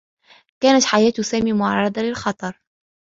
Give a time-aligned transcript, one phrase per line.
[0.63, 2.59] كانت حياة سامي معرّضة للخطر.